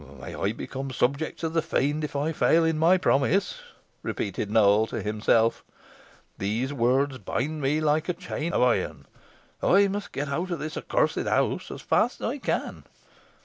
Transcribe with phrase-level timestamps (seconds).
[0.19, 3.59] "'May I become subject to the Fiend if I fail in my promise,'"
[4.01, 5.63] repeated Nowell to himself.
[6.39, 9.05] "Those words bind me like a chain of iron.
[9.61, 12.83] I must get out of this accursed house as fast as I can."